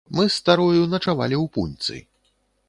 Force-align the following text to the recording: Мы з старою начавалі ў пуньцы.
Мы 0.19 0.23
з 0.29 0.37
старою 0.37 0.87
начавалі 0.93 1.37
ў 1.43 1.45
пуньцы. 1.59 2.01